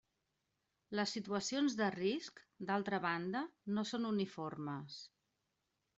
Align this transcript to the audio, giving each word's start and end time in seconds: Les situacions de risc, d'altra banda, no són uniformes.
Les 0.99 1.13
situacions 1.17 1.75
de 1.81 1.89
risc, 1.97 2.43
d'altra 2.71 3.01
banda, 3.05 3.45
no 3.77 3.87
són 3.91 4.09
uniformes. 4.13 4.97